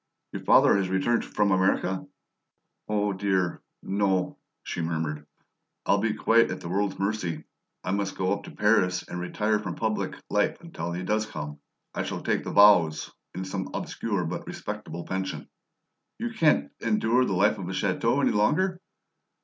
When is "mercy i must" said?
6.97-8.17